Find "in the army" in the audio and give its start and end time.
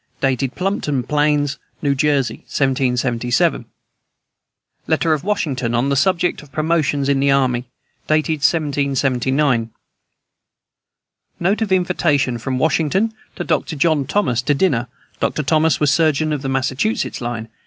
7.07-7.65